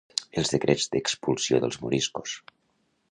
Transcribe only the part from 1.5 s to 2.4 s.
dels moriscos